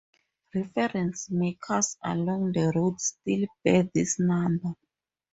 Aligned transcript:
Reference 0.55 1.29
markers 1.29 1.95
along 2.03 2.53
the 2.53 2.71
route 2.73 2.99
still 2.99 3.45
bear 3.63 3.83
this 3.93 4.19
number. 4.19 4.73